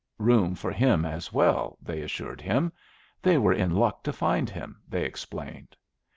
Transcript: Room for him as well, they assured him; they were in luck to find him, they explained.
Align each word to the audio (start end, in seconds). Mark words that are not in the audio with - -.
Room 0.17 0.55
for 0.55 0.71
him 0.71 1.05
as 1.05 1.31
well, 1.31 1.77
they 1.79 2.01
assured 2.01 2.41
him; 2.41 2.73
they 3.21 3.37
were 3.37 3.53
in 3.53 3.75
luck 3.75 4.01
to 4.05 4.11
find 4.11 4.49
him, 4.49 4.81
they 4.89 5.05
explained. 5.05 5.75